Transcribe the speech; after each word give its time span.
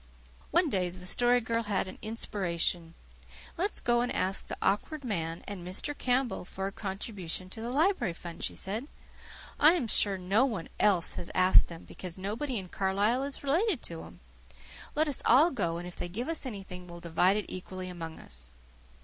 One 0.49 0.67
day 0.67 0.89
the 0.89 1.05
Story 1.05 1.39
Girl 1.41 1.61
had 1.61 1.87
an 1.87 1.99
inspiration. 2.01 2.95
"Let 3.55 3.69
us 3.69 3.79
go 3.81 4.01
and 4.01 4.11
ask 4.11 4.47
the 4.47 4.57
Awkward 4.59 5.03
Man 5.03 5.43
and 5.47 5.63
Mr. 5.63 5.95
Campbell 5.95 6.43
for 6.43 6.65
a 6.65 6.71
contribution 6.71 7.51
to 7.51 7.61
the 7.61 7.69
library 7.69 8.13
fund," 8.13 8.43
she 8.43 8.55
said. 8.55 8.87
"I 9.59 9.73
am 9.73 9.85
sure 9.85 10.17
no 10.17 10.43
one 10.43 10.69
else 10.79 11.13
has 11.17 11.29
asked 11.35 11.67
them, 11.67 11.83
because 11.83 12.17
nobody 12.17 12.57
in 12.57 12.69
Carlisle 12.69 13.21
is 13.21 13.43
related 13.43 13.83
to 13.83 13.97
them. 13.97 14.21
Let 14.95 15.07
us 15.07 15.21
all 15.23 15.51
go, 15.51 15.77
and 15.77 15.87
if 15.87 15.97
they 15.97 16.09
give 16.09 16.27
us 16.29 16.47
anything 16.47 16.87
we'll 16.87 16.99
divide 16.99 17.37
it 17.37 17.45
equally 17.47 17.87
among 17.87 18.17
us." 18.19 18.51